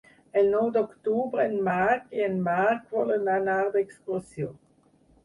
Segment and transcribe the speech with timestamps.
[0.39, 4.49] El nou d'octubre en Marc i en Marc volen anar d'excursió.